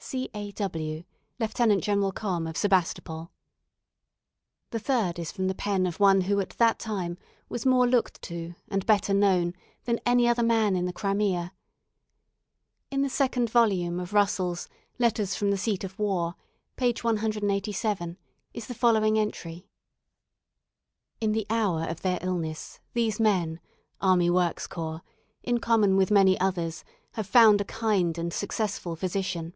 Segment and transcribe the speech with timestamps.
[0.00, 0.30] "C.
[0.32, 0.52] A.
[0.52, 1.04] W,
[1.38, 1.54] "Lt.
[1.56, 1.78] Gen.
[1.80, 2.48] Comm.
[2.48, 3.30] of Sebastopol."
[4.70, 7.18] The third is from the pen of one who at that time
[7.50, 9.52] was more looked to, and better known,
[9.84, 11.52] than any other man in the Crimea.
[12.90, 14.00] In the 2nd vol.
[14.00, 16.36] of Russell's "Letters from the Seat of War,"
[16.76, 16.94] p.
[17.02, 18.16] 187,
[18.54, 19.68] is the following entry:
[21.20, 23.60] "In the hour of their illness these men
[24.00, 25.02] (Army Works Corps),
[25.42, 29.54] in common with many others, have found a kind and successful physician.